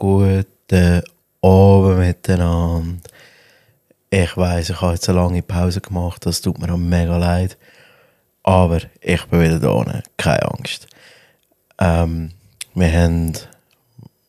Guten 0.00 1.02
Abend 1.42 1.98
miteinander. 1.98 3.00
Ich 4.10 4.36
weiß, 4.36 4.70
ich 4.70 4.80
habe 4.80 4.92
jetzt 4.92 5.08
eine 5.08 5.18
lange 5.18 5.42
Pause 5.42 5.80
gemacht, 5.80 6.24
das 6.24 6.40
tut 6.40 6.60
mir 6.60 6.76
mega 6.76 7.16
leid. 7.16 7.58
Aber 8.44 8.78
ich 9.00 9.24
bin 9.24 9.40
wieder 9.40 9.58
da, 9.58 10.02
keine 10.16 10.52
Angst. 10.52 10.86
Ähm, 11.80 12.30
wir 12.74 12.92
haben 12.92 13.32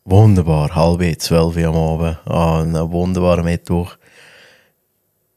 wunderbar 0.06 0.74
halb 0.74 1.22
zwölf 1.22 1.56
am 1.58 1.76
Abend 1.76 2.18
an 2.26 2.76
einem 2.76 2.92
wunderbaren 2.92 3.46
Mittwoch. 3.46 3.96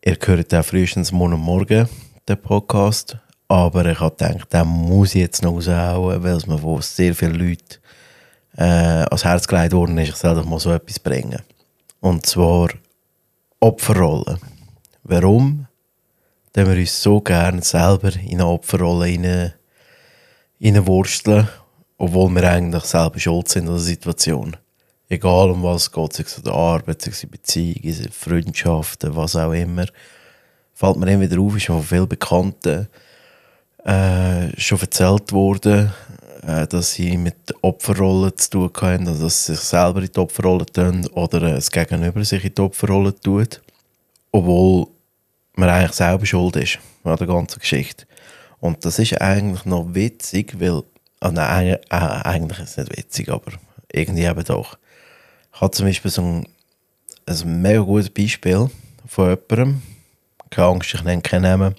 Ihr 0.03 0.17
hört 0.19 0.55
auch 0.55 0.64
frühestens 0.64 1.12
morgen 1.12 1.41
Morgen 1.41 1.91
den 2.27 2.41
Podcast. 2.41 3.19
Aber 3.49 3.85
ich 3.85 4.01
habe 4.01 4.17
gedacht, 4.17 4.51
den 4.51 4.67
muss 4.67 5.14
ich 5.14 5.21
jetzt 5.21 5.43
noch 5.43 5.57
raushauen, 5.57 6.23
weil 6.23 6.37
es 6.37 6.46
mir 6.46 6.80
sehr 6.80 7.14
vielen 7.14 7.35
Leuten 7.35 7.83
äh, 8.57 8.62
ans 8.62 9.25
Herz 9.25 9.46
gelegt 9.46 9.73
worden 9.73 9.98
ist, 9.98 10.11
ich 10.11 10.16
soll 10.16 10.35
doch 10.35 10.45
mal 10.45 10.61
so 10.61 10.73
etwas 10.73 10.98
bringen. 10.98 11.40
Und 12.00 12.27
zwar 12.27 12.68
Opferrolle. 13.61 14.39
Warum? 15.04 15.67
Denn 16.54 16.68
wir 16.68 16.77
uns 16.77 17.03
so 17.03 17.21
gerne 17.21 17.63
selber 17.63 18.14
in 18.17 18.41
eine 18.41 18.46
Opferrolle 18.46 19.07
hineinwursteln, 20.58 21.49
obwohl 21.96 22.30
wir 22.30 22.50
eigentlich 22.50 22.85
selber 22.85 23.18
schuld 23.18 23.49
sind 23.49 23.68
an 23.68 23.75
der 23.75 23.82
Situation. 23.82 24.57
Egal 25.08 25.50
um 25.50 25.63
was 25.63 25.82
es 25.82 25.93
geht, 25.93 26.13
sei 26.13 26.25
es 26.25 26.43
der 26.43 26.53
Arbeit, 26.53 27.03
sei 27.03 27.11
es 27.11 27.27
Beziehungen, 27.27 28.08
Freundschaften, 28.11 29.14
was 29.14 29.36
auch 29.36 29.53
immer. 29.53 29.86
Fällt 30.75 30.96
mir 30.96 31.13
immer 31.13 31.22
wieder 31.22 31.41
auf, 31.41 31.57
ist 31.57 31.66
von 31.66 31.82
vielen 31.82 32.08
Bekannten 32.08 32.89
äh, 33.84 34.61
schon 34.61 34.80
erzählt 34.80 35.33
worden, 35.33 35.92
äh, 36.42 36.67
dass 36.67 36.92
sie 36.92 37.17
mit 37.17 37.55
Opferrollen 37.62 38.37
zu 38.37 38.69
tun 38.69 38.70
haben, 38.81 39.09
also 39.09 39.25
dass 39.25 39.47
sie 39.47 39.55
sich 39.55 39.64
selber 39.64 40.03
in 40.03 40.11
die 40.12 40.19
Opferrolle 40.19 40.67
tun 40.67 41.06
oder 41.14 41.41
das 41.41 41.70
Gegenüber 41.70 42.25
sich 42.25 42.45
in 42.45 42.55
die 42.55 42.62
Opferrolle 42.62 43.14
tut, 43.19 43.62
obwohl 44.33 44.89
man 45.55 45.69
eigentlich 45.69 45.92
selber 45.92 46.27
schuld 46.27 46.56
ist 46.56 46.78
an 47.05 47.16
der 47.16 47.27
ganzen 47.27 47.61
Geschichte. 47.61 48.06
Und 48.61 48.84
das 48.84 48.98
ist 48.98 49.20
eigentlich 49.20 49.64
noch 49.64 49.94
witzig, 49.94 50.58
weil, 50.58 50.83
ah, 51.20 51.31
nein, 51.31 51.75
äh, 51.75 51.78
eigentlich 51.91 52.59
ist 52.61 52.70
es 52.70 52.77
nicht 52.77 52.97
witzig, 52.97 53.28
aber 53.28 53.53
irgendwie 53.92 54.25
eben 54.25 54.44
doch. 54.44 54.78
Ich 55.55 55.61
habe 55.61 55.70
zum 55.70 55.86
Beispiel 55.86 56.11
so 56.11 56.22
ein, 56.22 56.48
ein 57.27 57.62
mega 57.62 57.81
gutes 57.81 58.11
Beispiel 58.11 58.70
von 59.06 59.31
jemandem, 59.31 59.83
keine 60.50 60.69
Angst, 60.69 60.94
ich 60.94 61.03
nenne 61.03 61.22
keinen 61.22 61.42
Namen, 61.42 61.75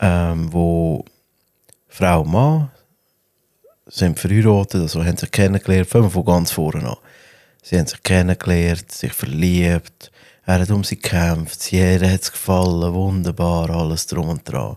ähm, 0.00 0.52
wo 0.52 1.04
Frau 1.88 2.20
und 2.22 2.32
Mann 2.32 2.70
sind 3.94 4.18
verheiratet, 4.18 4.82
also 4.82 5.04
haben 5.04 5.16
sich 5.16 5.30
kennengelernt, 5.30 5.88
fangen 5.88 6.10
von 6.10 6.24
ganz 6.24 6.50
vorne 6.50 6.88
an. 6.88 6.96
Sie 7.62 7.78
haben 7.78 7.86
sich 7.86 8.02
kennengelernt, 8.02 8.90
sich 8.90 9.12
verliebt, 9.12 10.10
er 10.44 10.60
hat 10.60 10.70
um 10.70 10.84
sie 10.84 10.96
gekämpft, 10.96 11.70
jeder 11.70 12.10
hat 12.10 12.22
es 12.22 12.32
gefallen, 12.32 12.92
wunderbar, 12.92 13.70
alles 13.70 14.06
drum 14.06 14.28
und 14.28 14.50
dran. 14.50 14.76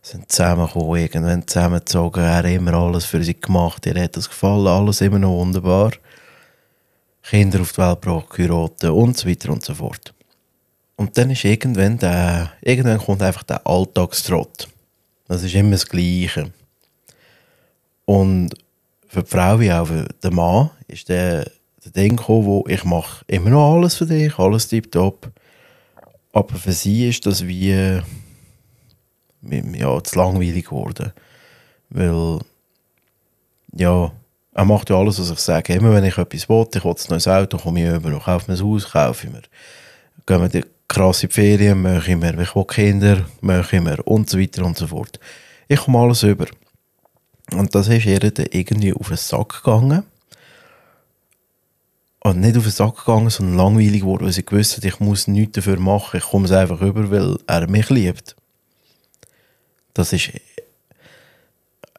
Sie 0.00 0.12
sind 0.12 0.30
zusammengekommen, 0.30 1.00
irgendwann 1.00 1.46
zusammengezogen, 1.46 2.22
er 2.22 2.36
hat 2.36 2.46
immer 2.46 2.74
alles 2.74 3.04
für 3.04 3.22
sie 3.22 3.38
gemacht, 3.38 3.84
ihr 3.86 4.00
hat 4.00 4.16
es 4.16 4.28
gefallen, 4.28 4.66
alles 4.66 5.00
immer 5.00 5.18
noch 5.18 5.36
wunderbar. 5.36 5.92
Kinder 7.22 7.60
auf 7.60 7.72
die 7.72 7.78
Welt 7.78 8.00
gebracht, 8.00 8.84
und 8.84 9.18
so 9.18 9.28
weiter 9.28 9.50
und 9.50 9.64
so 9.64 9.74
fort. 9.74 10.14
Und 10.96 11.18
dann 11.18 11.30
ist 11.30 11.44
irgendwann 11.44 11.98
der, 11.98 12.52
irgendwann 12.60 12.98
kommt 12.98 13.22
einfach 13.22 13.42
der 13.42 13.66
Alltagstrott. 13.66 14.68
Das 15.26 15.42
ist 15.42 15.54
immer 15.54 15.72
das 15.72 15.86
Gleiche. 15.86 16.52
Und 18.12 18.50
für 19.08 19.22
die 19.22 19.30
Frau 19.30 19.58
wie 19.58 19.72
auch 19.72 19.86
für 19.86 20.06
den 20.22 20.34
Mann 20.34 20.68
ist 20.86 21.08
der, 21.08 21.50
der 21.82 21.92
Ding 21.92 22.16
gekommen, 22.18 22.44
wo 22.44 22.64
ich 22.68 22.84
mache 22.84 23.24
immer 23.26 23.48
noch 23.48 23.74
alles 23.74 23.94
für 23.94 24.04
dich, 24.04 24.38
alles 24.38 24.68
tiptop. 24.68 25.30
Aber 26.34 26.54
für 26.56 26.72
sie 26.72 27.08
ist 27.08 27.24
das 27.24 27.46
wie 27.46 27.70
ja, 27.70 28.04
zu 30.04 30.18
langweilig 30.18 30.66
geworden. 30.66 31.14
Weil, 31.88 32.40
ja, 33.78 34.12
er 34.52 34.64
macht 34.66 34.90
ja 34.90 34.96
alles, 34.96 35.18
was 35.18 35.30
ich 35.30 35.38
sage. 35.38 35.72
Immer 35.72 35.94
wenn 35.94 36.04
ich 36.04 36.18
etwas 36.18 36.50
will, 36.50 36.66
ich 36.74 36.84
will 36.84 36.92
ein 36.92 37.06
neues 37.08 37.28
Auto, 37.28 37.56
komme 37.56 37.82
ich 37.82 37.96
über, 37.96 38.18
kaufe 38.18 38.50
mir 38.50 38.58
ein 38.58 38.62
Haus, 38.62 38.90
kaufe 38.90 39.26
ich 39.26 39.32
mir. 39.32 39.42
Gehen 40.26 40.40
wir 40.42 40.48
die 40.50 40.64
krasse 40.86 41.30
Ferien, 41.30 41.80
mache 41.80 42.10
ich 42.10 42.16
mir. 42.18 42.38
Ich 42.38 42.54
will 42.54 42.66
Kinder, 42.66 43.24
mache 43.40 43.76
ich 43.76 43.82
mir. 43.82 44.06
Und 44.06 44.28
so 44.28 44.38
weiter 44.38 44.66
und 44.66 44.76
so 44.76 44.86
fort. 44.86 45.18
Ich 45.66 45.80
komme 45.80 45.98
alles 45.98 46.22
über. 46.24 46.44
Und 47.54 47.74
das 47.74 47.88
ist 47.88 48.06
ihr 48.06 48.20
dann 48.20 48.46
irgendwie 48.50 48.92
auf 48.92 49.08
den 49.08 49.16
Sack 49.16 49.62
gegangen. 49.62 50.04
Und 52.20 52.40
nicht 52.40 52.56
auf 52.56 52.62
den 52.62 52.72
Sack 52.72 52.98
gegangen, 52.98 53.30
sondern 53.30 53.56
langweilig 53.56 54.00
geworden, 54.02 54.26
weil 54.26 54.32
sie 54.32 54.44
gewusst 54.44 54.84
ich 54.84 55.00
muss 55.00 55.26
nichts 55.26 55.52
dafür 55.52 55.78
machen. 55.78 56.18
Ich 56.18 56.24
komme 56.24 56.44
es 56.44 56.52
einfach 56.52 56.80
über, 56.80 57.10
weil 57.10 57.36
er 57.46 57.68
mich 57.68 57.90
liebt. 57.90 58.36
Das 59.94 60.12
ist 60.12 60.30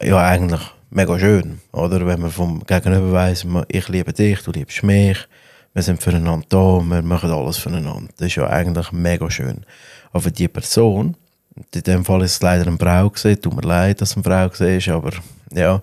ja 0.00 0.18
eigentlich 0.18 0.62
mega 0.90 1.18
schön, 1.18 1.60
oder? 1.72 2.06
Wenn 2.06 2.20
man 2.20 2.30
vom 2.30 2.64
Gegenüber 2.64 3.12
weiss, 3.12 3.46
ich 3.68 3.88
liebe 3.88 4.12
dich, 4.12 4.40
du 4.42 4.52
liebst 4.52 4.82
mich, 4.82 5.28
wir 5.74 5.82
sind 5.82 6.02
füreinander 6.02 6.46
da, 6.48 6.80
wir 6.80 7.02
machen 7.02 7.30
alles 7.30 7.58
füreinander. 7.58 8.08
Das 8.16 8.28
ist 8.28 8.36
ja 8.36 8.48
eigentlich 8.48 8.92
mega 8.92 9.30
schön. 9.30 9.66
Aber 10.12 10.30
die 10.30 10.48
Person, 10.48 11.16
in 11.56 11.82
dem 11.82 12.04
Fall 12.04 12.22
ist 12.22 12.32
es 12.32 12.42
leider 12.42 12.66
eine 12.66 12.78
Frau 12.78 13.10
gesehen, 13.10 13.40
tut 13.40 13.54
mir 13.54 13.62
leid, 13.62 14.00
dass 14.00 14.10
es 14.10 14.16
eine 14.16 14.24
Frau 14.24 14.32
war, 14.32 14.94
aber 14.96 15.12
ja, 15.52 15.82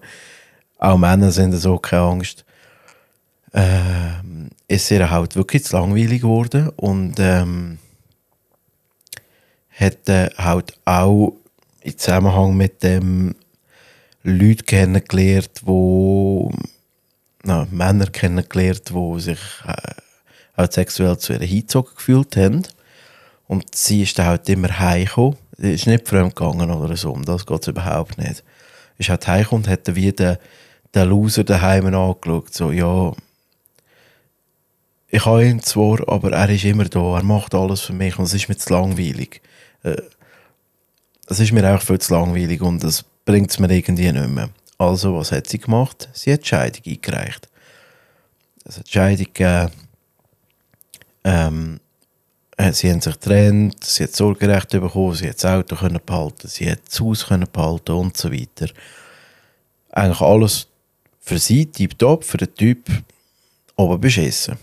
auch 0.77 0.97
Männer 0.97 1.31
sind 1.31 1.53
so, 1.53 1.77
keine 1.77 2.01
Angst. 2.03 2.45
Ähm, 3.53 4.49
ist 4.67 4.89
ihr 4.91 5.09
halt 5.09 5.35
wirklich 5.35 5.65
zu 5.65 5.75
langweilig 5.75 6.21
geworden 6.21 6.69
und 6.77 7.15
ähm, 7.19 7.79
hat 9.69 10.07
äh, 10.07 10.29
halt 10.37 10.73
auch 10.85 11.33
im 11.81 11.97
Zusammenhang 11.97 12.55
mit 12.55 12.81
dem 12.81 13.35
Leute 14.23 14.63
kennengelernt, 14.63 15.61
wo 15.63 16.51
na, 17.43 17.67
Männer 17.71 18.07
kennengelernt, 18.07 18.89
die 18.89 19.19
sich 19.19 19.39
äh, 19.65 19.93
halt 20.55 20.73
sexuell 20.73 21.17
zu 21.17 21.33
ihr 21.33 21.39
hingezogen 21.39 21.95
gefühlt 21.95 22.37
haben. 22.37 22.63
Und 23.47 23.75
sie 23.75 24.03
ist 24.03 24.17
dann 24.17 24.27
halt 24.27 24.47
immer 24.47 24.79
heimgekommen. 24.79 25.37
Ist 25.61 25.87
nicht 25.87 26.07
fremd 26.07 26.35
gegangen 26.35 26.71
oder 26.71 26.97
so, 26.97 27.11
um 27.11 27.23
das 27.23 27.45
geht 27.45 27.61
es 27.61 27.67
überhaupt 27.67 28.17
nicht 28.17 28.43
ist 29.01 29.09
halt 29.09 29.27
heimgekommen 29.27 29.65
und 29.65 29.71
hat 29.71 29.95
wie 29.95 30.11
den, 30.11 30.37
den 30.95 31.09
Loser 31.09 31.43
daheim 31.43 31.87
angeschaut. 31.87 32.53
So, 32.53 32.71
ja, 32.71 33.11
ich 35.09 35.25
habe 35.25 35.45
ihn 35.45 35.61
zwar, 35.61 36.07
aber 36.07 36.31
er 36.31 36.49
ist 36.49 36.63
immer 36.63 36.85
da, 36.85 37.17
er 37.17 37.23
macht 37.23 37.53
alles 37.53 37.81
für 37.81 37.93
mich 37.93 38.17
und 38.17 38.25
es 38.25 38.33
ist 38.33 38.47
mir 38.47 38.57
zu 38.57 38.71
langweilig. 38.73 39.41
Äh, 39.83 40.01
es 41.27 41.39
ist 41.39 41.51
mir 41.51 41.75
auch 41.75 41.81
viel 41.81 41.99
zu 41.99 42.13
langweilig 42.13 42.61
und 42.61 42.83
das 42.83 43.03
bringt 43.25 43.51
es 43.51 43.59
mir 43.59 43.69
irgendwie 43.69 44.11
nicht 44.11 44.29
mehr. 44.29 44.49
Also, 44.77 45.17
was 45.17 45.31
hat 45.31 45.47
sie 45.47 45.59
gemacht? 45.59 46.09
Sie 46.13 46.31
hat 46.31 46.43
die 46.43 46.47
Scheidung 46.47 46.81
eingereicht. 46.85 47.49
Es 48.65 48.77
hat 48.77 48.87
die 48.87 48.91
Scheidung 48.91 49.27
gegeben. 49.33 49.71
Ähm, 51.23 51.75
äh, 51.75 51.90
sie 52.73 52.91
haben 52.91 53.01
sich 53.01 53.13
getrennt, 53.13 53.83
sie 53.83 54.03
hat 54.03 54.15
Sorgerecht 54.15 54.69
bekommen, 54.69 55.15
sie 55.15 55.29
hat 55.29 55.35
das 55.35 55.45
Auto 55.45 55.75
können 55.75 55.99
behalten, 56.05 56.47
sie 56.47 56.69
hat 56.69 56.81
das 56.87 56.99
Haus 56.99 57.25
können 57.25 57.47
behalten 57.51 57.93
und 57.93 58.17
so 58.17 58.31
weiter. 58.31 58.71
Eigentlich 59.91 60.21
alles 60.21 60.67
für 61.19 61.37
sie 61.37 61.65
tiptop, 61.65 62.23
für 62.23 62.37
den 62.37 62.53
Typ 62.55 62.89
aber 63.75 63.97
beschissen. 63.97 64.57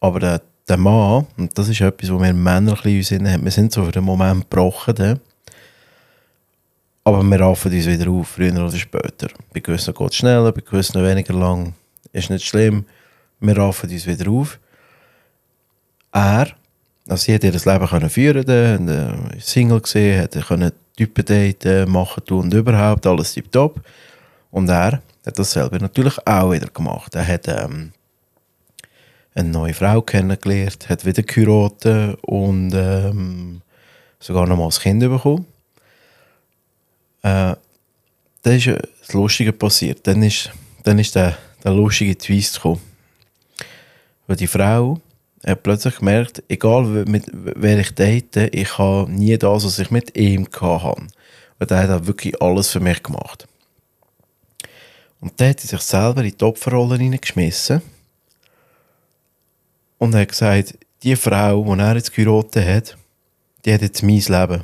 Aber 0.00 0.20
der, 0.20 0.42
der 0.68 0.76
Mann, 0.76 1.26
und 1.36 1.56
das 1.56 1.68
ist 1.68 1.80
etwas, 1.80 2.10
was 2.10 2.22
wir 2.22 2.32
Männer 2.32 2.76
ein 2.76 2.82
bisschen 2.82 3.28
haben, 3.30 3.44
wir 3.44 3.50
sind 3.50 3.72
so 3.72 3.84
für 3.84 3.92
den 3.92 4.04
Moment 4.04 4.50
gebrochen, 4.50 5.20
aber 7.04 7.22
wir 7.22 7.40
raffen 7.40 7.72
uns 7.72 7.86
wieder 7.86 8.10
auf, 8.10 8.28
früher 8.28 8.52
oder 8.52 8.76
später. 8.76 9.28
Bei 9.52 9.60
gewissen 9.60 9.94
geht 9.94 10.10
es 10.10 10.16
schneller, 10.16 10.52
bei 10.52 10.60
gewissen 10.60 11.02
weniger 11.02 11.34
lang. 11.34 11.74
Ist 12.12 12.30
nicht 12.30 12.44
schlimm. 12.44 12.84
Wir 13.40 13.56
raffen 13.56 13.90
uns 13.90 14.06
wieder 14.06 14.30
auf. 14.30 14.58
Er 16.12 16.48
also 17.08 17.32
hat 17.32 17.44
ihr 17.44 17.52
Leben 17.52 17.86
können 17.86 18.10
führen 18.10 18.44
können, 18.44 19.40
Single 19.40 19.80
gesehen, 19.80 20.22
hat 20.22 20.46
können 20.46 20.72
Typen 20.96 21.24
daten, 21.24 21.90
machen 21.90 22.24
tun 22.24 22.40
und 22.44 22.54
überhaupt 22.54 23.06
alles 23.06 23.32
tiptop. 23.32 23.80
Und 24.50 24.68
er 24.68 25.02
hat 25.24 25.38
das 25.38 25.52
selber 25.52 25.78
natürlich 25.78 26.18
auch 26.26 26.52
wieder 26.52 26.68
gemacht. 26.68 27.14
Er 27.14 27.26
hat 27.26 27.48
ähm, 27.48 27.92
eine 29.34 29.48
neue 29.48 29.74
Frau 29.74 30.02
kennengelernt, 30.02 30.88
hat 30.88 31.04
wieder 31.04 31.22
geheiratet 31.22 32.18
und 32.22 32.72
ähm, 32.74 33.62
sogar 34.18 34.46
noch 34.46 34.56
mal 34.56 34.66
ein 34.66 34.70
Kind 34.70 35.00
bekommen. 35.00 35.46
Äh, 37.22 37.54
dann 38.42 38.54
ist 38.54 38.66
das 38.66 39.12
Lustige 39.12 39.52
passiert. 39.52 40.06
Dann 40.06 40.22
ist, 40.22 40.50
dann 40.84 40.98
ist 40.98 41.14
der, 41.14 41.36
der 41.62 41.72
lustige 41.72 42.16
Twist 42.16 42.56
gekommen. 42.56 42.80
Weil 44.26 44.36
die 44.36 44.46
Frau 44.46 45.00
er 45.42 45.52
hat 45.52 45.62
plötzlich 45.62 45.96
gemerkt, 45.96 46.42
egal 46.48 46.84
mit 46.84 47.24
wer 47.32 47.78
ich 47.78 47.94
date, 47.94 48.36
ich 48.52 48.76
habe 48.76 49.10
nie 49.10 49.38
das, 49.38 49.64
was 49.64 49.78
ich 49.78 49.90
mit 49.90 50.16
ihm 50.16 50.46
hatte. 50.60 51.06
Und 51.58 51.70
er 51.70 51.88
hat 51.88 52.06
wirklich 52.06 52.40
alles 52.42 52.70
für 52.70 52.80
mich 52.80 53.02
gemacht. 53.02 53.46
Und 55.20 55.38
dann 55.40 55.50
hat 55.50 55.62
er 55.62 55.68
sich 55.68 55.80
selber 55.80 56.24
in 56.24 56.36
die 56.36 56.44
Opferrolle 56.44 56.96
hineingeschmissen 56.96 57.82
Und 59.98 60.14
hat 60.14 60.28
gesagt, 60.28 60.78
die 61.02 61.16
Frau, 61.16 61.62
die 61.62 61.80
er 61.80 61.94
jetzt 61.94 62.12
geheiratet 62.12 62.66
hat, 62.66 62.96
die 63.64 63.74
hat 63.74 63.82
jetzt 63.82 64.02
mein 64.02 64.20
Leben. 64.20 64.62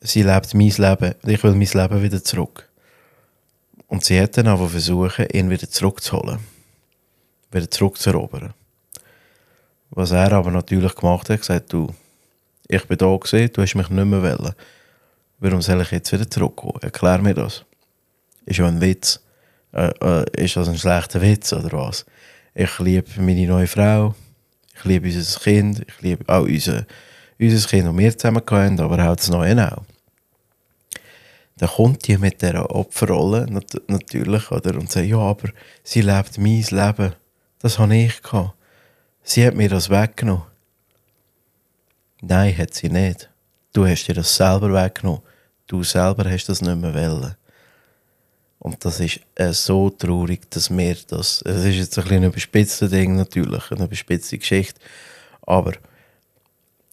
Sie 0.00 0.22
lebt 0.22 0.54
mein 0.54 0.68
Leben. 0.68 1.14
Ich 1.26 1.42
will 1.42 1.54
mein 1.54 1.68
Leben 1.68 2.02
wieder 2.02 2.22
zurück. 2.22 2.68
Und 3.86 4.04
sie 4.04 4.20
hat 4.20 4.36
dann 4.36 4.46
aber 4.46 4.68
versucht, 4.68 5.34
ihn 5.34 5.50
wieder 5.50 5.68
zurückzuholen. 5.68 6.38
Wieder 7.50 7.70
zurückzuerobern. 7.70 8.54
Was 9.98 10.12
er 10.12 10.30
aber 10.30 10.52
natürlich 10.52 10.94
gemacht 10.94 11.28
hat, 11.28 11.40
gesagt, 11.40 11.72
du, 11.72 11.88
ich 12.68 12.86
bin 12.86 12.98
da 12.98 13.16
gesehen, 13.16 13.50
du 13.52 13.62
hast 13.62 13.74
mich 13.74 13.90
nicht 13.90 14.04
mehr 14.04 14.22
wollen. 14.22 14.54
Warum 15.40 15.60
soll 15.60 15.80
ich 15.80 15.90
jetzt 15.90 16.12
wieder 16.12 16.30
zurückkommen? 16.30 16.78
Erklär 16.82 17.18
mir 17.18 17.34
das. 17.34 17.64
Ist 18.46 18.58
ja 18.58 18.68
ein 18.68 18.80
Witz. 18.80 19.20
Äh, 19.72 19.90
äh, 20.00 20.44
ist 20.44 20.54
das 20.54 20.68
ein 20.68 20.78
schlechter 20.78 21.20
Witz 21.20 21.52
oder 21.52 21.72
was? 21.72 22.06
Ich 22.54 22.78
liebe 22.78 23.20
meine 23.20 23.44
neue 23.48 23.66
Frau, 23.66 24.14
ich 24.76 24.84
liebe 24.84 25.08
unser 25.08 25.40
Kind, 25.40 25.84
ich 25.88 26.00
liebe 26.00 26.32
auch 26.32 26.44
unser, 26.44 26.86
unser 27.40 27.68
Kind, 27.68 27.88
das 27.88 27.96
wir 27.96 28.18
zusammen 28.18 28.42
haben, 28.48 28.80
aber 28.80 29.10
auch 29.10 29.16
das 29.16 29.30
Neue 29.30 29.72
auch. 29.72 29.82
Dann 31.56 31.70
kommt 31.70 32.06
die 32.06 32.18
mit 32.18 32.40
dieser 32.40 32.70
Opferrolle 32.70 33.50
nat 33.50 33.82
natürlich 33.88 34.48
oder, 34.52 34.76
und 34.76 34.92
sagt, 34.92 35.08
ja, 35.08 35.18
aber 35.18 35.48
sie 35.82 36.02
lebt 36.02 36.38
mein 36.38 36.62
Leben. 36.62 37.14
Das 37.58 37.80
habe 37.80 37.96
ich 37.96 38.22
gehabt. 38.22 38.57
Sie 39.30 39.46
hat 39.46 39.54
mir 39.54 39.68
das 39.68 39.90
weggenommen. 39.90 40.46
Nein, 42.22 42.56
hat 42.56 42.72
sie 42.72 42.88
nicht. 42.88 43.28
Du 43.74 43.86
hast 43.86 44.06
dir 44.06 44.14
das 44.14 44.34
selber 44.34 44.72
weggenommen. 44.72 45.20
Du 45.66 45.84
selber 45.84 46.24
hast 46.30 46.48
das 46.48 46.62
nicht 46.62 46.78
mehr 46.78 46.94
wollen. 46.94 47.36
Und 48.58 48.82
das 48.82 49.00
ist 49.00 49.20
äh, 49.34 49.52
so 49.52 49.90
traurig, 49.90 50.50
dass 50.50 50.74
wir 50.74 50.96
das. 51.08 51.42
Es 51.42 51.62
ist 51.62 51.76
jetzt 51.76 51.98
ein 51.98 52.32
bisschen 52.32 52.86
ein 52.86 52.90
Ding 52.90 53.16
natürlich, 53.16 53.70
eine 53.70 53.84
überspitzte 53.84 54.38
Geschichte. 54.38 54.80
Aber 55.42 55.74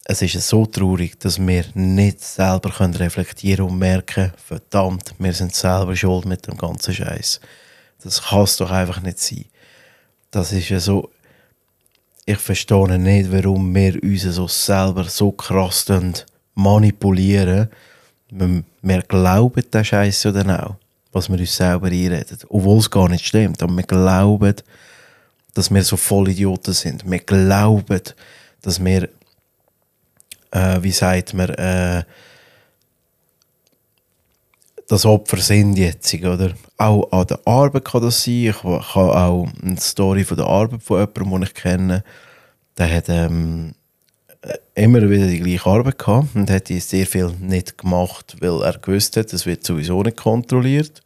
es 0.04 0.20
ist 0.20 0.38
so 0.46 0.66
traurig, 0.66 1.18
dass 1.18 1.38
wir 1.38 1.64
nicht 1.72 2.20
selber 2.20 2.68
können 2.68 2.96
reflektieren 2.96 3.64
und 3.64 3.78
merken, 3.78 4.34
verdammt, 4.36 5.14
wir 5.18 5.32
sind 5.32 5.54
selber 5.54 5.96
schuld 5.96 6.26
mit 6.26 6.46
dem 6.46 6.58
ganzen 6.58 6.92
Scheiß. 6.92 7.40
Das 8.02 8.22
kann 8.24 8.42
es 8.42 8.58
doch 8.58 8.70
einfach 8.70 9.00
nicht 9.00 9.20
sein. 9.20 9.46
Das 10.30 10.52
ist 10.52 10.68
ja 10.68 10.80
so. 10.80 11.10
Ich 12.28 12.38
verstehe 12.38 12.98
nicht, 12.98 13.30
warum 13.30 13.74
wir 13.74 14.02
uns 14.02 14.22
so 14.22 14.48
selber 14.48 15.04
so 15.04 15.32
krass 15.32 15.86
manipulieren. 16.54 17.68
Wir, 18.30 18.64
wir 18.82 19.02
glauben 19.02 19.62
den 19.72 19.84
Scheiß 19.84 20.24
ja 20.24 20.66
auch 20.66 20.76
was 21.16 21.30
wir 21.30 21.38
uns 21.38 21.56
selber 21.56 21.86
einreden. 21.86 22.38
Obwohl 22.50 22.78
es 22.78 22.90
gar 22.90 23.08
nicht 23.08 23.26
stimmt. 23.26 23.62
Aber 23.62 23.74
wir 23.74 23.82
glauben, 23.84 24.54
dass 25.54 25.72
wir 25.72 25.82
so 25.82 25.96
voll 25.96 26.28
Idioten 26.28 26.74
sind. 26.74 27.10
Wir 27.10 27.20
glauben, 27.20 28.02
dass 28.60 28.84
wir, 28.84 29.08
äh, 30.50 30.82
wie 30.82 30.92
sagt 30.92 31.32
man, 31.32 31.48
äh, 31.50 32.04
das 34.88 35.04
Opfer 35.04 35.38
sind 35.38 35.76
jetzt, 35.76 36.14
oder? 36.14 36.52
Auch 36.76 37.10
an 37.10 37.26
der 37.26 37.40
Arbeit 37.44 37.84
kann 37.84 38.02
das 38.02 38.22
sein. 38.22 38.34
Ich 38.34 38.60
kann 38.60 38.80
auch 38.94 39.48
eine 39.62 39.80
Story 39.80 40.24
von 40.24 40.36
der 40.36 40.46
Arbeit 40.46 40.82
von 40.82 41.00
jemandem, 41.00 41.30
den 41.30 41.42
ich 41.42 41.54
kenne, 41.54 42.04
der 42.78 42.94
hat 42.94 43.08
ähm, 43.08 43.74
immer 44.74 45.08
wieder 45.08 45.26
die 45.26 45.40
gleiche 45.40 45.66
Arbeit 45.66 45.98
gehabt 45.98 46.34
und 46.34 46.50
hat 46.50 46.68
sehr 46.68 47.06
viel 47.06 47.32
nicht 47.40 47.78
gemacht, 47.78 48.36
weil 48.40 48.62
er 48.62 48.78
gewusst 48.78 49.16
hat, 49.16 49.32
es 49.32 49.46
wird 49.46 49.64
sowieso 49.64 50.02
nicht 50.02 50.16
kontrolliert. 50.16 51.02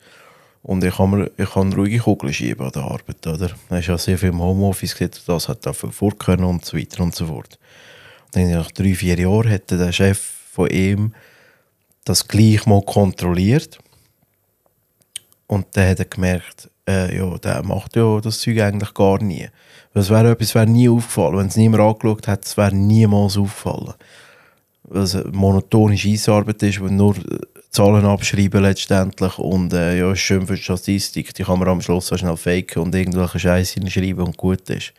Und 0.62 0.84
ich 0.84 0.96
kann, 0.96 1.10
mir, 1.10 1.30
ich 1.38 1.50
kann 1.50 1.72
ruhige 1.72 2.00
Kugeln 2.00 2.34
schieben 2.34 2.66
an 2.66 2.72
der 2.72 2.82
Arbeit. 2.82 3.26
Oder? 3.26 3.50
Er 3.70 3.78
ist 3.78 3.86
ja 3.86 3.96
sehr 3.96 4.18
viel 4.18 4.28
im 4.28 4.42
Homeoffice 4.42 4.92
gesehen, 4.92 5.22
das 5.26 5.48
hat 5.48 5.64
dafür 5.64 5.90
vor 5.90 6.16
können 6.18 6.44
und 6.44 6.66
so 6.66 6.76
weiter 6.76 7.02
und 7.02 7.14
so 7.14 7.26
fort. 7.26 7.58
Und 8.26 8.36
dann 8.36 8.50
nach 8.50 8.70
drei, 8.70 8.94
vier 8.94 9.18
Jahren 9.18 9.50
hat 9.50 9.70
der 9.70 9.90
Chef 9.90 10.18
von 10.52 10.68
ihm 10.68 11.14
das 12.04 12.26
gleich 12.26 12.66
mal 12.66 12.82
kontrolliert. 12.82 13.78
Und 15.46 15.66
dann 15.72 15.88
hat 15.88 15.98
er 15.98 16.04
gemerkt, 16.04 16.70
äh, 16.88 17.16
ja, 17.16 17.36
der 17.38 17.62
macht 17.62 17.96
ja 17.96 18.20
das 18.20 18.40
Zeug 18.40 18.60
eigentlich 18.60 18.94
gar 18.94 19.22
nie. 19.22 19.48
Es 19.94 20.08
wäre 20.08 20.30
etwas 20.30 20.54
wäre 20.54 20.66
nie 20.66 20.88
aufgefallen. 20.88 21.38
Wenn 21.38 21.46
es 21.48 21.56
niemand 21.56 21.82
angeschaut 21.82 22.28
hat, 22.28 22.44
es 22.44 22.56
wäre 22.56 22.74
niemals 22.74 23.36
aufgefallen. 23.36 23.94
Weil 24.84 25.02
es 25.02 25.18
monotonische 25.32 26.08
Eisarbeit 26.08 26.62
ist, 26.62 26.80
wo 26.80 26.86
nur 26.86 27.16
Zahlen 27.70 28.04
abschreiben 28.04 28.62
letztendlich 28.62 29.38
und 29.38 29.72
äh, 29.72 29.98
ja, 29.98 30.12
ist 30.12 30.20
schön 30.20 30.46
für 30.46 30.54
die 30.54 30.62
Statistik. 30.62 31.34
Die 31.34 31.44
kann 31.44 31.58
man 31.58 31.68
am 31.68 31.80
Schluss 31.80 32.12
auch 32.12 32.18
schnell 32.18 32.36
faken 32.36 32.82
und 32.82 32.94
irgendwelche 32.94 33.38
Scheiße 33.38 33.80
hinschreiben 33.80 34.24
und 34.24 34.36
gut 34.36 34.68
ist. 34.70 34.92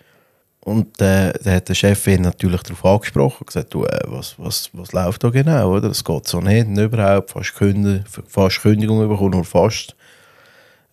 Und 0.63 1.01
äh, 1.01 1.33
da 1.43 1.51
hat 1.53 1.69
der 1.69 1.73
Chef 1.73 2.05
ihn 2.05 2.21
natürlich 2.21 2.61
darauf 2.61 2.85
angesprochen 2.85 3.37
und 3.39 3.47
gesagt, 3.47 3.73
du, 3.73 3.83
äh, 3.85 3.99
was, 4.05 4.35
was, 4.37 4.69
was 4.73 4.93
läuft 4.93 5.23
da 5.23 5.29
genau, 5.29 5.71
oder? 5.71 5.87
Das 5.87 6.03
geht 6.03 6.27
so 6.27 6.39
nicht, 6.39 6.67
nicht 6.67 6.83
überhaupt, 6.83 7.31
fast, 7.31 7.55
Kündigung, 7.55 8.05
fast 8.27 8.61
Kündigung 8.61 9.07
bekommen, 9.07 9.31
nur 9.31 9.43
fast. 9.43 9.95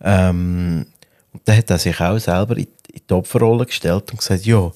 Ähm, 0.01 0.87
und 1.31 1.41
dann 1.45 1.57
hat 1.57 1.69
er 1.69 1.77
sich 1.77 1.99
auch 2.01 2.17
selber 2.17 2.57
in, 2.57 2.67
in 2.91 3.01
die 3.07 3.13
Opferrolle 3.13 3.67
gestellt 3.67 4.09
und 4.11 4.17
gesagt, 4.17 4.45
ja, 4.45 4.71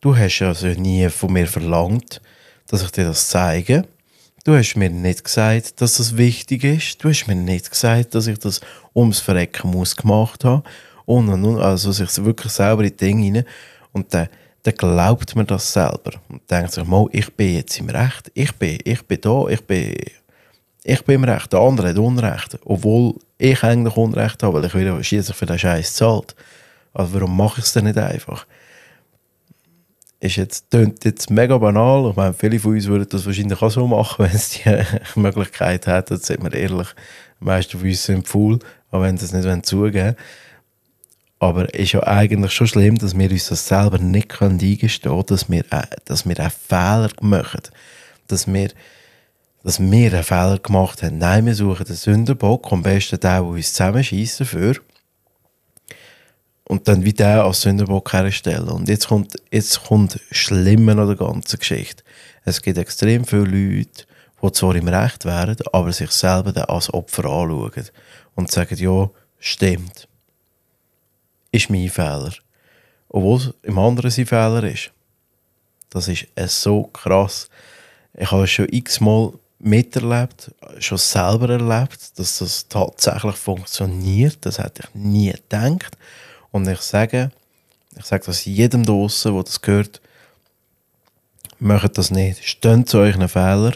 du 0.00 0.16
hast 0.16 0.40
also 0.40 0.68
nie 0.68 1.08
von 1.10 1.34
mir 1.34 1.46
verlangt, 1.46 2.22
dass 2.66 2.82
ich 2.82 2.92
dir 2.92 3.04
das 3.04 3.28
zeige. 3.28 3.84
Du 4.44 4.56
hast 4.56 4.74
mir 4.74 4.88
nicht 4.88 5.24
gesagt, 5.24 5.82
dass 5.82 5.98
das 5.98 6.16
wichtig 6.16 6.64
ist. 6.64 7.04
Du 7.04 7.10
hast 7.10 7.26
mir 7.26 7.34
nicht 7.34 7.70
gesagt, 7.70 8.14
dass 8.14 8.26
ich 8.26 8.38
das 8.38 8.62
ums 8.94 9.20
Verrecken 9.20 9.70
muss 9.70 9.94
gemacht 9.94 10.46
habe. 10.46 10.62
Und, 11.04 11.28
und, 11.28 11.44
und. 11.44 11.60
Also 11.60 11.92
sich 11.92 12.24
wirklich 12.24 12.52
selber 12.52 12.82
in 12.82 12.88
die 12.88 12.96
Dinge 12.96 13.34
rein. 13.34 13.44
Und 13.92 14.12
dann, 14.14 14.28
dann 14.62 14.74
glaubt 14.74 15.34
man 15.36 15.46
das 15.46 15.72
selber. 15.72 16.12
Und 16.28 16.48
denkt 16.50 16.72
sich 16.72 16.84
mal, 16.84 17.06
ich 17.12 17.32
bin 17.34 17.54
jetzt 17.54 17.78
im 17.78 17.90
Recht. 17.90 18.30
Ich 18.34 18.52
bin, 18.54 18.78
ich 18.84 19.02
bin 19.06 19.20
da, 19.20 19.46
ich 19.48 19.64
bin, 19.66 19.94
ich 20.84 21.04
bin 21.04 21.14
im 21.16 21.24
Recht. 21.24 21.52
Der 21.52 21.60
andere 21.60 21.90
hat 21.90 21.98
Unrecht. 21.98 22.58
Obwohl 22.64 23.14
ich 23.38 23.62
eigentlich 23.62 23.96
Unrecht 23.96 24.42
habe, 24.42 24.58
weil 24.58 24.64
ich 24.66 24.74
wieder 24.74 25.02
schließlich 25.02 25.36
für 25.36 25.46
den 25.46 25.58
Scheiß 25.58 25.94
zahlt. 25.94 26.34
Also 26.92 27.14
warum 27.14 27.36
mache 27.36 27.60
ich 27.60 27.66
es 27.66 27.72
denn 27.72 27.84
nicht 27.84 27.98
einfach? 27.98 28.46
ist 30.20 30.36
jetzt, 30.36 30.70
klingt 30.70 31.04
jetzt 31.04 31.30
mega 31.30 31.56
banal. 31.56 32.10
Ich 32.10 32.16
meine, 32.16 32.34
viele 32.34 32.58
von 32.58 32.74
uns 32.74 32.86
würden 32.86 33.06
das 33.08 33.24
wahrscheinlich 33.24 33.60
auch 33.60 33.70
so 33.70 33.86
machen, 33.86 34.24
wenn 34.30 34.38
sie 34.38 34.60
die 34.62 35.18
Möglichkeit 35.18 35.86
hätten. 35.86 36.14
Das 36.14 36.26
sind 36.26 36.42
wir 36.42 36.52
ehrlich. 36.52 36.88
Die 37.40 37.44
meisten 37.44 37.78
von 37.78 37.88
uns 37.88 38.04
sind 38.04 38.28
faul, 38.28 38.58
aber 38.90 39.04
wenn 39.04 39.16
sie 39.16 39.24
es 39.24 39.32
nicht 39.32 39.66
zugeben 39.66 39.94
wollen. 39.94 40.16
Aber 41.40 41.74
es 41.74 41.80
ist 41.80 41.92
ja 41.92 42.02
eigentlich 42.06 42.52
schon 42.52 42.66
schlimm, 42.68 42.98
dass 42.98 43.18
wir 43.18 43.30
uns 43.30 43.48
das 43.48 43.66
selber 43.66 43.98
nicht 43.98 44.40
eingestehen 44.40 45.10
können, 45.10 45.26
dass 45.26 45.50
wir, 45.50 45.64
äh, 45.70 45.86
dass 46.04 46.28
wir 46.28 46.38
einen 46.38 46.50
Fehler 46.50 47.10
machen. 47.20 47.62
Dass 48.28 48.46
wir, 48.46 48.70
dass 49.64 49.80
wir 49.80 50.12
einen 50.12 50.22
Fehler 50.22 50.58
gemacht 50.58 51.02
haben. 51.02 51.18
Nein, 51.18 51.46
wir 51.46 51.54
suchen 51.54 51.86
den 51.86 51.96
Sündenbock, 51.96 52.70
am 52.70 52.82
besten 52.82 53.18
den, 53.18 53.30
der 53.30 53.44
uns 53.44 53.72
zusammenschießen 53.72 54.46
für 54.46 54.76
und 56.70 56.86
dann 56.86 57.04
wie 57.04 57.12
der 57.12 57.42
als 57.42 57.62
Sündenbock 57.62 58.12
herstellen. 58.12 58.68
Und 58.68 58.88
jetzt 58.88 59.08
kommt, 59.08 59.34
jetzt 59.50 59.82
kommt 59.82 60.20
Schlimme 60.30 60.92
an 60.92 61.08
der 61.08 61.16
ganzen 61.16 61.58
Geschichte. 61.58 62.04
Es 62.44 62.62
gibt 62.62 62.78
extrem 62.78 63.24
viele 63.24 63.42
Leute, 63.42 64.04
die 64.40 64.52
zwar 64.52 64.76
im 64.76 64.86
Recht 64.86 65.24
wären, 65.24 65.56
aber 65.72 65.92
sich 65.92 66.12
selber 66.12 66.52
dann 66.52 66.66
als 66.66 66.94
Opfer 66.94 67.24
anschauen 67.24 67.86
und 68.36 68.52
sagen, 68.52 68.76
ja, 68.78 69.10
stimmt. 69.40 70.06
Ist 71.52 71.70
mein 71.70 71.88
Fehler. 71.88 72.32
Obwohl 73.08 73.38
es 73.38 73.54
im 73.62 73.78
anderen 73.78 74.10
sein 74.10 74.26
Fehler 74.26 74.64
ist. 74.64 74.92
Das 75.90 76.08
ist 76.08 76.28
so 76.62 76.84
krass. 76.84 77.48
Ich 78.14 78.30
habe 78.30 78.44
es 78.44 78.50
schon 78.50 78.68
x-mal 78.70 79.32
miterlebt, 79.58 80.52
schon 80.78 80.98
selber 80.98 81.50
erlebt, 81.50 82.18
dass 82.18 82.38
das 82.38 82.68
tatsächlich 82.68 83.36
funktioniert. 83.36 84.38
Das 84.42 84.58
hätte 84.58 84.84
ich 84.84 84.94
nie 84.94 85.32
gedacht. 85.32 85.96
Und 86.50 86.68
ich 86.68 86.80
sage, 86.80 87.30
ich 87.96 88.04
sage 88.04 88.24
das 88.26 88.44
jedem 88.44 88.84
draußen, 88.84 89.32
der 89.34 89.42
das 89.42 89.60
gehört, 89.60 90.00
macht 91.58 91.98
das 91.98 92.10
nicht. 92.10 92.44
Steht 92.44 92.88
zu 92.88 92.98
euch 92.98 93.14
einen 93.14 93.28
Fehler. 93.28 93.72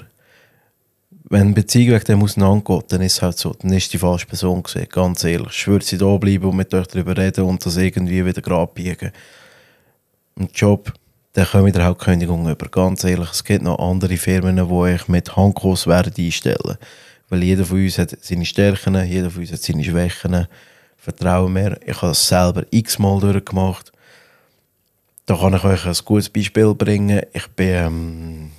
Wenn 1.35 1.49
eine 1.49 1.53
Beziehung 1.53 1.97
wegen 1.97 2.05
dem 2.05 2.23
auseinandergeht, 2.23 2.93
dann 2.93 3.00
ist 3.00 3.14
es 3.14 3.23
halt 3.23 3.37
so, 3.37 3.57
dann 3.61 3.73
ist 3.73 3.93
die 3.93 3.99
falsche 3.99 4.25
Person 4.25 4.62
gesehen, 4.62 4.87
ganz 4.88 5.25
ehrlich. 5.25 5.49
Ich 5.50 5.67
würde 5.67 5.85
sie 5.85 5.99
da 5.99 6.17
bleiben 6.17 6.45
und 6.45 6.55
mit 6.55 6.73
euch 6.73 6.87
darüber 6.87 7.17
reden 7.17 7.47
und 7.47 7.67
das 7.67 7.76
irgendwie 7.76 8.25
wieder 8.25 8.41
gerade 8.41 8.71
biegen. 8.73 9.11
Ein 10.38 10.49
Job, 10.55 10.93
dann 11.33 11.45
kommen 11.45 11.67
wieder 11.67 11.85
Hauptkündigungen 11.87 12.53
über. 12.53 12.69
Ganz 12.69 13.03
ehrlich, 13.03 13.33
es 13.33 13.43
gibt 13.43 13.64
noch 13.64 13.81
andere 13.81 14.17
Firmen, 14.17 14.55
die 14.55 14.62
euch 14.62 15.09
mit 15.09 15.35
Handkurs 15.35 15.88
werden 15.88 16.14
einstellen. 16.17 16.79
Weil 17.29 17.43
jeder 17.43 17.64
von 17.64 17.83
uns 17.83 17.99
hat 17.99 18.17
seine 18.21 18.45
Stärken, 18.45 19.05
jeder 19.05 19.29
von 19.29 19.41
uns 19.43 19.50
hat 19.50 19.61
seine 19.61 19.83
Schwächen. 19.83 20.47
Vertrauen 20.97 21.53
mir. 21.53 21.81
Ich 21.85 22.00
habe 22.00 22.12
es 22.12 22.29
selber 22.29 22.64
x-mal 22.71 23.19
durchgemacht. 23.19 23.91
Da 25.26 25.37
kann 25.37 25.55
ich 25.55 25.64
euch 25.64 25.85
ein 25.85 25.97
gutes 26.05 26.31
Beispiel 26.31 26.73
bringen. 26.76 27.23
Ich 27.33 27.49
bin, 27.49 27.67
ähm, 27.67 28.50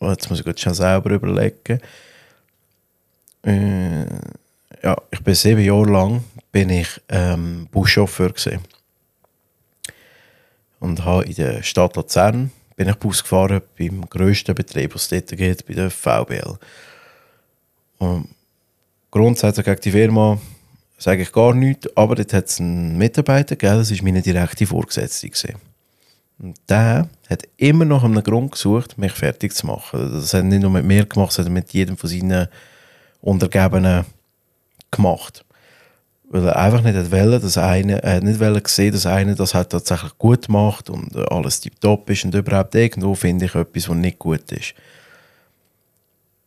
oh, 0.00 0.10
jetzt 0.10 0.28
muss 0.28 0.42
ich 0.44 0.60
schon 0.60 0.74
selber 0.74 1.10
überlegen. 1.10 1.80
Äh, 3.42 4.04
ja, 4.82 4.96
ich 5.10 5.22
bin 5.22 5.34
sieben 5.34 5.60
Jahre 5.60 5.90
lang 5.90 6.24
bin 6.52 6.70
ich 6.70 6.88
ähm, 7.08 7.68
Buschauffeur 7.70 8.30
gewesen. 8.30 8.60
und 10.80 11.04
habe 11.04 11.24
in 11.24 11.34
der 11.34 11.62
Stadt 11.62 11.96
Luzern 11.96 12.50
bin 12.76 12.88
ich 12.88 12.96
Bus 12.96 13.22
gefahren 13.22 13.60
beim 13.78 14.08
grössten 14.08 14.54
Betrieb, 14.54 14.94
was 14.94 15.02
es 15.02 15.08
dort 15.08 15.38
gibt, 15.38 15.66
bei 15.66 15.74
der 15.74 15.90
VBL. 15.90 16.58
Und 17.98 18.28
grundsätzlich 19.10 19.66
gegen 19.66 19.80
die 19.82 19.90
Firma 19.90 20.40
sage 20.96 21.22
ich 21.22 21.32
gar 21.32 21.54
nichts, 21.54 21.94
aber 21.94 22.14
dort 22.14 22.32
hat 22.32 22.46
es 22.46 22.58
einen 22.58 22.96
Mitarbeiter, 22.96 23.56
gell, 23.56 23.76
das 23.76 23.90
war 23.90 24.02
meine 24.02 24.22
direkte 24.22 24.66
Vorgesetzte. 24.66 25.28
Gewesen. 25.28 25.69
Und 26.40 26.56
der 26.70 27.08
hat 27.28 27.42
immer 27.58 27.84
noch 27.84 28.02
einen 28.02 28.22
Grund 28.22 28.52
gesucht, 28.52 28.96
mich 28.96 29.12
fertig 29.12 29.54
zu 29.54 29.66
machen. 29.66 30.10
Das 30.12 30.32
hat 30.32 30.44
nicht 30.44 30.62
nur 30.62 30.70
mit 30.70 30.86
mir 30.86 31.04
gemacht, 31.04 31.32
sondern 31.32 31.52
mit 31.52 31.72
jedem 31.72 31.98
von 31.98 32.08
seinen 32.08 32.48
Untergebenen 33.20 34.06
gemacht. 34.90 35.44
Weil 36.30 36.46
er 36.46 36.56
einfach 36.56 36.82
nicht 36.82 37.10
wollte, 37.10 37.40
dass 37.40 37.58
einer, 37.58 37.98
er 37.98 38.22
nicht 38.22 38.40
wollte 38.40 38.70
sehen, 38.70 38.92
dass 38.92 39.04
einer 39.04 39.34
das 39.34 39.52
halt 39.52 39.70
tatsächlich 39.70 40.16
gut 40.16 40.48
macht 40.48 40.88
und 40.88 41.14
alles 41.30 41.60
tiptop 41.60 42.08
ist 42.08 42.24
und 42.24 42.34
überhaupt 42.34 42.74
irgendwo 42.74 43.14
finde 43.14 43.44
ich 43.44 43.54
etwas, 43.54 43.88
was 43.88 43.96
nicht 43.96 44.18
gut 44.18 44.50
ist. 44.52 44.74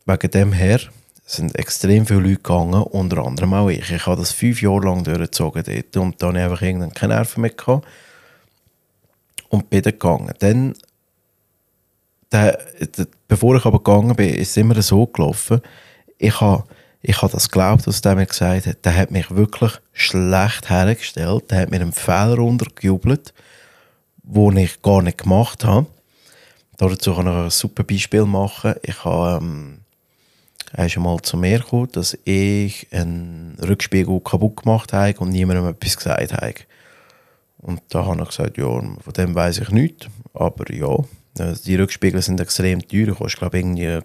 Wegen 0.06 0.30
dem 0.30 0.52
her 0.52 0.80
sind 1.24 1.56
extrem 1.56 2.04
viele 2.04 2.20
Leute 2.20 2.36
gegangen, 2.36 2.82
unter 2.82 3.24
anderem 3.24 3.54
auch 3.54 3.68
ich. 3.68 3.90
Ich 3.90 4.06
habe 4.06 4.20
das 4.20 4.32
fünf 4.32 4.60
Jahre 4.60 4.86
lang 4.86 5.04
durchgezogen 5.04 5.62
dort 5.64 5.96
und 5.98 6.20
dann 6.20 6.36
habe 6.36 6.54
ich 6.54 6.62
einfach 6.62 6.94
keine 6.94 7.14
Nerven 7.14 7.42
mehr 7.42 7.50
gehabt 7.50 7.86
und 9.54 9.70
bin 9.70 9.82
dann 9.82 9.92
gegangen. 9.92 10.32
Dann, 10.38 10.74
der, 12.30 12.58
der, 12.96 13.06
bevor 13.28 13.56
ich 13.56 13.64
aber 13.64 13.78
gegangen 13.78 14.14
bin, 14.16 14.34
ist 14.34 14.50
es 14.50 14.56
immer 14.56 14.80
so 14.82 15.06
gelaufen, 15.06 15.60
ich 16.18 16.40
habe 16.40 16.64
ich 17.06 17.20
habe 17.20 17.32
das 17.32 17.50
geglaubt, 17.50 17.86
was 17.86 18.00
der 18.00 18.16
mir 18.16 18.24
gesagt 18.24 18.66
hat. 18.66 18.82
Der 18.82 18.96
hat 18.96 19.10
mich 19.10 19.30
wirklich 19.30 19.72
schlecht 19.92 20.70
hergestellt. 20.70 21.50
Der 21.50 21.60
hat 21.60 21.70
mir 21.70 21.82
einen 21.82 21.92
Fehler 21.92 22.38
untergejubelt, 22.38 23.34
den 24.22 24.56
ich 24.56 24.80
gar 24.80 25.02
nicht 25.02 25.18
gemacht 25.18 25.64
habe. 25.66 25.86
Dazu 26.78 27.14
kann 27.14 27.26
ich 27.26 27.32
ein 27.34 27.50
super 27.50 27.84
Beispiel 27.84 28.24
machen. 28.24 28.76
Ich 28.82 29.04
habe, 29.04 29.44
ähm, 29.44 29.80
er 30.72 30.86
ist 30.86 30.96
einmal 30.96 31.20
zu 31.20 31.36
mir 31.36 31.58
gekommen, 31.58 31.90
dass 31.92 32.16
ich 32.24 32.88
einen 32.90 33.58
Rückspiegel 33.60 34.20
kaputt 34.20 34.62
gemacht 34.62 34.94
habe 34.94 35.18
und 35.18 35.28
niemandem 35.28 35.68
etwas 35.68 35.98
gesagt 35.98 36.32
habe. 36.32 36.54
Und 37.64 37.80
da 37.88 38.04
habe 38.04 38.22
ich 38.22 38.28
gesagt, 38.28 38.58
ja, 38.58 38.66
von 38.66 39.12
dem 39.16 39.34
weiß 39.34 39.58
ich 39.58 39.70
nichts. 39.70 40.06
Aber 40.34 40.70
ja, 40.70 40.98
also 41.38 41.64
die 41.64 41.76
Rückspiegel 41.76 42.20
sind 42.20 42.38
extrem 42.38 42.86
teuer. 42.86 43.08
Ich 43.08 43.16
kostet, 43.16 43.38
glaube 43.38 43.58
irgendwie 43.58 44.00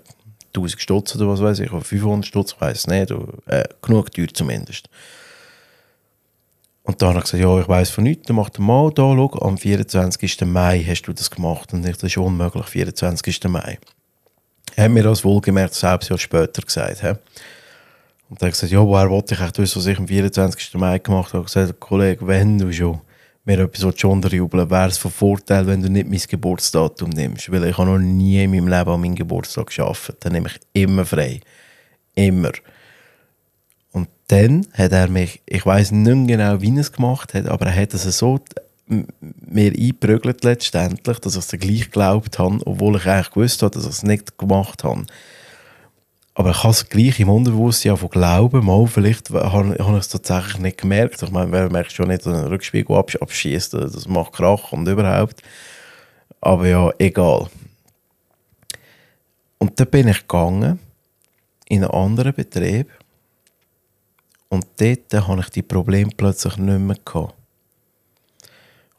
1000 0.55 0.81
Stutz 0.81 1.15
oder 1.17 1.27
was 1.27 1.41
weiß 1.41 1.59
ich, 1.59 1.71
oder 1.71 1.83
500 1.83 2.25
Stutz, 2.25 2.53
ich 2.53 2.61
weiß 2.61 2.87
nicht. 2.87 3.11
Äh, 3.47 3.65
genug 3.81 4.13
teuer 4.13 4.33
zumindest. 4.33 4.89
Und 6.83 7.01
dann 7.01 7.09
habe 7.09 7.19
ich 7.19 7.25
gesagt, 7.25 7.43
ja, 7.43 7.59
ich 7.59 7.67
weiß 7.67 7.89
von 7.89 8.05
nichts, 8.05 8.27
dann 8.27 8.37
mach 8.37 8.49
den 8.49 8.63
mal 8.63 8.91
da, 8.91 9.13
schau, 9.13 9.29
am 9.41 9.57
24. 9.57 10.45
Mai 10.45 10.81
hast 10.87 11.01
du 11.03 11.13
das 11.13 11.29
gemacht. 11.29 11.73
Und 11.73 11.85
ich, 11.85 11.97
das 11.97 12.03
ist 12.03 12.17
unmöglich, 12.17 12.65
24. 12.65 13.43
Mai. 13.49 13.77
Er 14.77 14.85
hat 14.85 14.91
mir 14.91 15.03
das 15.03 15.25
wohlgemerkt 15.25 15.73
selbst 15.73 16.09
Jahr 16.09 16.17
später 16.17 16.61
gesagt. 16.61 17.01
He? 17.01 17.09
Und 18.29 18.41
dann 18.41 18.47
habe 18.47 18.47
ich 18.47 18.53
gesagt, 18.53 18.71
ja, 18.71 18.79
woher 18.79 19.09
wollte 19.09 19.33
ich 19.33 19.41
eigentlich 19.41 19.51
das, 19.51 19.75
was 19.75 19.85
ich 19.85 19.99
am 19.99 20.07
24. 20.07 20.75
Mai 20.75 20.99
gemacht 20.99 21.33
habe? 21.33 21.45
Ich 21.45 21.53
habe 21.55 21.65
gesagt, 21.65 21.79
Kollege, 21.81 22.25
wenn 22.25 22.57
du 22.57 22.71
schon 22.71 23.01
mir 23.49 23.63
etwas 23.63 24.03
unterjubeln 24.03 24.69
wäre 24.69 24.89
es 24.89 24.99
von 24.99 25.11
Vorteil, 25.11 25.65
wenn 25.65 25.81
du 25.81 25.89
nicht 25.89 26.07
mein 26.07 26.21
Geburtsdatum 26.27 27.09
nimmst. 27.09 27.51
Weil 27.51 27.65
ich 27.65 27.77
habe 27.77 27.89
noch 27.89 27.97
nie 27.97 28.43
in 28.43 28.51
meinem 28.51 28.67
Leben 28.67 28.89
an 28.89 29.01
meinem 29.01 29.15
Geburtstag 29.15 29.67
geschafft. 29.67 30.13
Dann 30.19 30.33
nehme 30.33 30.49
ich 30.49 30.59
immer 30.73 31.05
frei. 31.05 31.41
Immer. 32.13 32.51
Und 33.91 34.07
dann 34.27 34.67
hat 34.73 34.91
er 34.91 35.09
mich, 35.09 35.41
ich 35.47 35.65
weiß 35.65 35.91
nicht 35.91 36.27
genau, 36.27 36.61
wie 36.61 36.75
er 36.75 36.81
es 36.81 36.91
gemacht 36.91 37.33
hat, 37.33 37.47
aber 37.47 37.65
er 37.65 37.81
hat 37.81 37.93
es 37.95 38.03
so 38.03 38.39
mir 38.87 39.71
eingeprügelt 39.71 40.43
letztendlich, 40.43 41.19
dass 41.19 41.35
ich 41.35 41.41
es 41.41 41.59
gleich 41.59 41.85
geglaubt 41.85 42.37
habe, 42.37 42.59
obwohl 42.65 42.97
ich 42.97 43.05
eigentlich 43.07 43.31
gewusst 43.31 43.63
habe, 43.63 43.73
dass 43.73 43.85
ich 43.85 43.91
es 43.91 44.03
nicht 44.03 44.37
gemacht 44.37 44.83
habe. 44.83 45.05
Aber 46.35 46.51
ich 46.51 46.63
habe 46.63 46.71
es 46.71 46.87
gleich 46.87 47.19
im 47.19 47.29
Unterbewusstsein 47.29 47.97
von 47.97 48.09
glauben, 48.09 48.65
mal, 48.65 48.87
vielleicht 48.87 49.29
habe, 49.29 49.75
ich 49.77 49.97
es 49.97 50.07
tatsächlich 50.07 50.59
nicht 50.59 50.77
gemerkt. 50.77 51.21
Ich 51.21 51.31
meine, 51.31 51.51
wer 51.51 51.69
merkt 51.69 51.91
schon 51.91 52.07
nicht, 52.07 52.25
dass 52.25 52.33
ein 52.33 52.47
Rückspiegel 52.47 52.95
abschießt, 52.95 53.73
das 53.73 54.07
macht 54.07 54.33
Krach 54.33 54.71
und 54.71 54.87
überhaupt. 54.87 55.41
Aber 56.39 56.67
ja, 56.67 56.91
egal. 56.97 57.49
Und 59.57 59.79
dann 59.79 59.87
bin 59.87 60.07
ich 60.07 60.21
gegangen 60.21 60.79
in 61.67 61.83
einen 61.83 61.91
anderen 61.91 62.33
Betrieb 62.33 62.89
und 64.47 64.65
dort 64.77 65.27
habe 65.27 65.41
ich 65.41 65.49
die 65.49 65.61
Probleme 65.61 66.11
plötzlich 66.15 66.57
nicht 66.57 66.79
mehr 66.79 66.95
gehabt. 67.03 67.38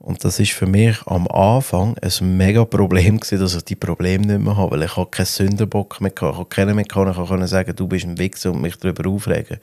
Und 0.01 0.25
das 0.25 0.41
ist 0.41 0.53
für 0.53 0.67
mich 0.67 0.97
am 1.07 1.29
Anfang 1.29 1.95
ein 1.99 2.37
mega 2.39 2.65
Problem 2.65 3.21
gewesen, 3.21 3.39
dass 3.39 3.55
ich 3.55 3.65
die 3.65 3.77
Probleme 3.77 4.27
nicht 4.27 4.41
mehr 4.41 4.57
habe, 4.57 4.71
weil 4.71 4.85
ich 4.85 4.97
habe 4.97 5.11
keinen 5.11 5.27
Sündenbock 5.27 6.01
mehr 6.01 6.11
gehabt. 6.11 6.33
Ich 6.33 6.39
habe 6.39 6.49
keinen 6.49 6.77
mehr 6.77 6.87
gehabt, 6.87 7.19
ich 7.19 7.29
konnte 7.29 7.47
sagen, 7.47 7.77
du 7.77 7.87
bist 7.87 8.07
ein 8.07 8.19
Wichser 8.19 8.51
und 8.51 8.63
mich 8.63 8.77
darüber 8.77 9.11
aufregen. 9.11 9.59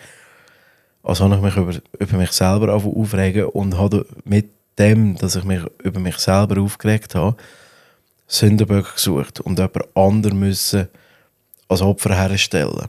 Also 1.01 1.23
habe 1.23 1.35
ich 1.37 1.41
mich 1.41 1.55
über, 1.55 1.73
über 1.97 2.17
mich 2.17 2.31
selber 2.33 2.71
aufregen 2.71 3.45
und 3.45 3.79
habe 3.79 4.05
mit 4.25 4.51
dem, 4.77 5.15
dass 5.15 5.35
ich 5.35 5.43
mich 5.43 5.61
über 5.81 5.99
mich 5.99 6.17
selber 6.17 6.61
aufgeregt 6.61 7.15
habe, 7.15 7.35
Sündenböcke 8.27 8.93
gesucht 8.93 9.39
und 9.39 9.57
jemand 9.57 9.97
anderen 9.97 10.37
müssen 10.37 10.87
als 11.67 11.81
Opfer 11.81 12.15
herstellen. 12.15 12.85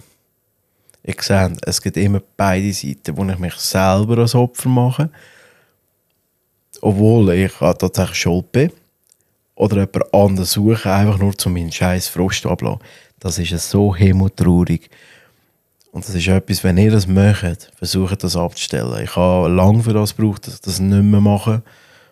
Ich 1.02 1.23
sehe, 1.23 1.55
es 1.62 1.81
gibt 1.81 1.97
immer 1.97 2.21
beide 2.37 2.75
Seiten, 2.75 3.17
wo 3.17 3.25
ich 3.25 3.38
mich 3.38 3.55
selber 3.55 4.19
als 4.19 4.35
Opfer 4.35 4.69
mache 4.69 5.11
obwohl 6.81 7.33
ich 7.33 7.53
tatsächlich 7.53 8.19
schuld 8.19 8.53
bin. 8.53 8.73
Oder 9.55 9.77
jemand 9.77 10.15
anderes 10.15 10.53
suchen, 10.53 10.91
einfach 10.91 11.19
nur 11.19 11.37
zu 11.37 11.51
meinen 11.51 11.73
scheiß 11.73 12.09
Frust 12.09 12.47
ablassen. 12.47 12.81
Das 13.19 13.39
ist 13.39 13.71
so 13.71 13.95
himmeltraurig. 13.95 14.89
Und 15.91 16.07
das 16.07 16.15
ist 16.15 16.29
etwas, 16.29 16.63
wenn 16.63 16.79
ihr 16.79 16.93
das 16.93 17.07
möchtet, 17.07 17.73
versucht 17.77 18.23
das 18.23 18.37
abzustellen. 18.37 19.03
Ich 19.03 19.17
habe 19.17 19.49
lange 19.49 19.83
für 19.83 19.93
das 19.93 20.15
gebraucht, 20.17 20.47
dass 20.47 20.55
ich 20.55 20.61
das 20.61 20.79
nicht 20.79 21.03
mehr 21.03 21.21
mache. 21.21 21.63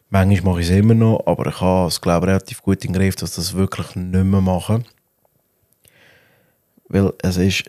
Manchmal 0.08 0.52
mache 0.54 0.62
ich 0.62 0.70
es 0.70 0.76
immer 0.76 0.94
noch, 0.94 1.24
aber 1.26 1.46
ich 1.46 1.60
habe 1.60 1.88
es, 1.88 2.00
glaube 2.00 2.26
relativ 2.26 2.62
gut 2.62 2.84
in 2.84 2.92
den 2.92 3.00
Griff, 3.00 3.16
dass 3.16 3.30
ich 3.30 3.36
das 3.36 3.54
wirklich 3.54 3.94
nicht 3.94 4.24
mehr 4.24 4.40
mache. 4.40 4.82
Weil 6.88 7.12
es 7.22 7.36
ist, 7.36 7.64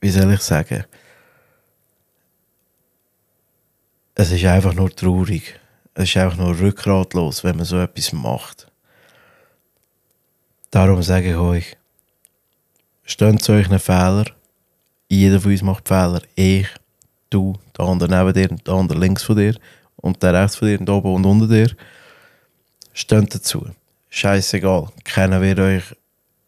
wie 0.00 0.10
soll 0.10 0.32
ich 0.32 0.40
sagen, 0.40 0.84
es 4.14 4.32
ist 4.32 4.44
einfach 4.44 4.74
nur 4.74 4.94
traurig. 4.94 5.58
Es 5.94 6.04
ist 6.04 6.16
einfach 6.16 6.38
nur 6.38 6.58
rückgratlos, 6.58 7.44
wenn 7.44 7.56
man 7.56 7.64
so 7.64 7.78
etwas 7.78 8.12
macht. 8.12 8.70
Darum 10.70 11.02
sage 11.02 11.30
ich 11.30 11.36
euch, 11.36 11.76
steht 13.04 13.42
zu 13.42 13.52
euch 13.52 13.68
einen 13.68 13.80
Fehler. 13.80 14.26
Jeder 15.08 15.40
von 15.40 15.50
uns 15.50 15.62
macht 15.62 15.88
Fehler. 15.88 16.22
Ich, 16.36 16.68
du, 17.28 17.54
der 17.76 17.86
andere 17.86 18.08
neben 18.08 18.32
dir, 18.32 18.56
der 18.56 18.74
andere 18.74 18.98
links 18.98 19.24
von 19.24 19.36
dir 19.36 19.56
und 19.96 20.22
der 20.22 20.34
rechts 20.34 20.56
von 20.56 20.68
dir 20.68 20.78
und 20.78 20.88
oben 20.88 21.14
und 21.14 21.26
unter 21.26 21.48
dir. 21.48 21.74
Steht 22.92 23.34
dazu. 23.34 23.66
Scheißegal. 24.10 24.88
Keiner 25.04 25.40
wird 25.40 25.58
euch, 25.58 25.82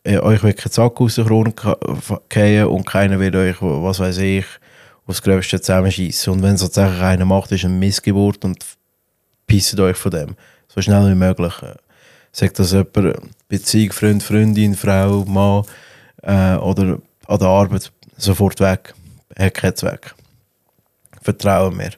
äh, 0.05 0.19
euch 0.19 0.43
wird 0.45 0.59
kein 0.59 0.73
Sack 0.73 1.01
aus 1.01 1.17
der 1.17 1.25
Krone 1.25 1.53
fallen 1.57 2.67
und 2.67 2.87
keiner 2.87 3.19
wird 3.19 3.35
euch, 3.35 3.57
was 3.61 3.99
weiß 3.99 4.19
ich, 4.19 4.47
aufs 5.07 5.23
Gröbste 5.23 5.61
zusammenschießen. 5.61 6.33
Und 6.33 6.43
wenn 6.43 6.55
es 6.55 6.61
tatsächlich 6.61 7.01
einer 7.01 7.25
macht, 7.25 7.51
ist 7.51 7.65
eine 7.65 7.75
Missgeburt 7.75 8.45
und 8.45 8.65
pisset 9.53 9.81
euch 9.81 9.99
von 9.99 10.11
dem. 10.11 10.37
So 10.67 10.81
schnell 10.81 11.11
wie 11.11 11.15
möglich. 11.15 11.53
Sagt 12.33 12.59
das 12.59 12.73
jemand, 12.73 13.19
Beziehung, 13.49 13.93
Freund, 13.93 14.23
Freundin, 14.23 14.75
Frau, 14.75 15.27
Mann 15.27 15.65
äh, 16.23 16.57
oder 16.57 16.99
an 17.27 17.39
der 17.39 17.49
Arbeit, 17.49 17.93
sofort 18.17 18.61
weg. 18.61 18.95
Hat 19.39 19.53
keinen 19.53 19.77
Zweck. 19.77 20.15
Vertrauen 21.21 21.77
mir. 21.77 21.91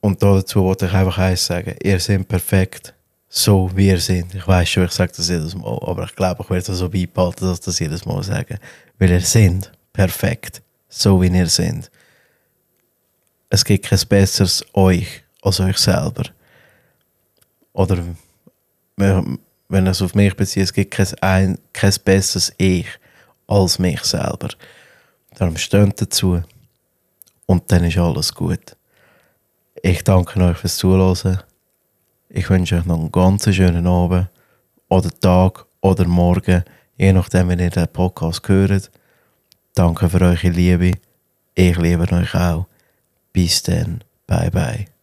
Und 0.00 0.22
dazu 0.22 0.62
wollte 0.62 0.86
ich 0.86 0.92
einfach 0.92 1.18
eins 1.18 1.44
sagen. 1.44 1.74
Ihr 1.82 1.98
seid 1.98 2.28
perfekt, 2.28 2.94
so 3.28 3.68
wie 3.74 3.88
ihr 3.88 3.98
seid. 3.98 4.32
Ich 4.32 4.46
weiß 4.46 4.68
schon, 4.68 4.84
ich 4.84 4.92
sage 4.92 5.12
das 5.16 5.28
jedes 5.28 5.56
Mal, 5.56 5.76
aber 5.82 6.04
ich 6.04 6.14
glaube, 6.14 6.44
ich 6.44 6.50
werde 6.50 6.66
das 6.66 6.78
so 6.78 6.88
beibehalten, 6.88 7.46
dass 7.46 7.58
ich 7.58 7.64
das 7.64 7.78
jedes 7.80 8.06
Mal 8.06 8.22
sage. 8.22 8.60
Weil 9.00 9.10
ihr 9.10 9.20
seid 9.20 9.72
perfekt, 9.92 10.62
so 10.88 11.20
wie 11.20 11.36
ihr 11.36 11.48
seid. 11.48 11.90
Es 13.50 13.64
gibt 13.64 13.86
kein 13.86 13.98
besseres 14.08 14.64
euch 14.72 15.24
als 15.42 15.60
euch 15.60 15.78
selber. 15.78 16.24
Oder 17.72 18.04
wenn 18.96 19.86
es 19.86 20.02
auf 20.02 20.14
mich 20.14 20.34
bezieht, 20.36 20.64
es 20.64 20.72
gibt 20.72 20.92
kein, 20.92 21.14
ein, 21.20 21.58
kein 21.72 21.94
besseres 22.04 22.52
Ich 22.58 22.86
als 23.46 23.78
mich 23.78 24.02
selber. 24.04 24.48
Darum 25.36 25.56
steht 25.56 26.00
dazu 26.00 26.42
und 27.46 27.70
dann 27.70 27.84
ist 27.84 27.98
alles 27.98 28.34
gut. 28.34 28.76
Ich 29.82 30.02
danke 30.02 30.42
euch 30.42 30.56
fürs 30.56 30.76
Zuhören. 30.76 31.40
Ich 32.28 32.50
wünsche 32.50 32.76
euch 32.76 32.84
noch 32.84 32.98
einen 32.98 33.12
ganz 33.12 33.44
schönen 33.54 33.86
Abend 33.86 34.28
oder 34.88 35.10
Tag 35.20 35.64
oder 35.80 36.06
Morgen, 36.06 36.64
je 36.96 37.12
nachdem, 37.12 37.48
wenn 37.48 37.60
ihr 37.60 37.70
den 37.70 37.88
Podcast 37.88 38.46
hört. 38.48 38.90
Danke 39.74 40.08
für 40.08 40.20
eure 40.20 40.48
Liebe. 40.48 40.92
Ich 41.54 41.78
liebe 41.78 42.10
euch 42.12 42.34
auch. 42.34 42.66
Bis 43.32 43.62
dann. 43.62 44.02
Bye 44.26 44.50
bye. 44.50 44.97